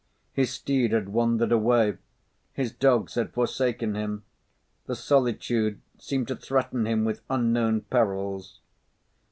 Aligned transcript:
His 0.33 0.49
steed 0.49 0.93
had 0.93 1.09
wandered 1.09 1.51
away; 1.51 1.99
his 2.53 2.71
dogs 2.71 3.13
had 3.13 3.31
forsaken 3.33 3.93
him; 3.93 4.23
the 4.87 4.95
solitude 4.95 5.79
seemed 5.99 6.27
to 6.29 6.35
threaten 6.35 6.87
him 6.87 7.05
with 7.05 7.21
unknown 7.29 7.81
perils. 7.81 8.61